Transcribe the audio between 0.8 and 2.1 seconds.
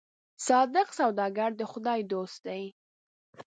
سوداګر د خدای